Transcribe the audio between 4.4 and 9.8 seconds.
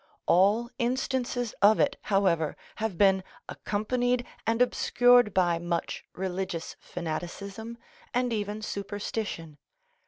and obscured by much religious fanaticism, and even superstition.